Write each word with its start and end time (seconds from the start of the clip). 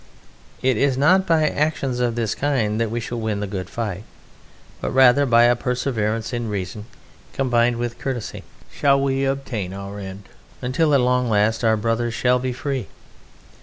It 0.63 0.77
is 0.77 0.97
not 0.97 1.27
by 1.27 1.47
actions 1.47 1.99
of 1.99 2.15
this 2.15 2.33
kind 2.33 2.81
that 2.81 2.89
we 2.89 2.99
shall 2.99 3.19
win 3.19 3.39
the 3.39 3.45
good 3.45 3.69
fight; 3.69 4.03
but 4.81 4.89
rather 4.89 5.27
by 5.27 5.43
a 5.43 5.55
perseverance 5.55 6.33
in 6.33 6.49
reason 6.49 6.87
combined 7.33 7.77
with 7.77 7.99
courtesy 7.99 8.43
shall 8.73 8.99
we 8.99 9.25
attain 9.25 9.75
our 9.75 9.99
end, 9.99 10.27
until 10.59 10.95
at 10.95 11.01
long 11.01 11.29
last 11.29 11.63
our 11.63 11.77
Brother 11.77 12.09
shall 12.09 12.39
be 12.39 12.51
free! 12.51 12.87